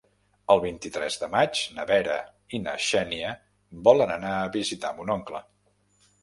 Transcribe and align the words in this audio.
El 0.51 0.61
vint-i-tres 0.61 1.17
de 1.23 1.27
maig 1.33 1.61
na 1.75 1.85
Vera 1.91 2.15
i 2.59 2.61
na 2.63 2.73
Xènia 2.87 3.35
volen 3.89 4.15
anar 4.17 4.33
a 4.39 4.49
visitar 4.57 4.93
mon 5.03 5.15
oncle. 5.19 5.45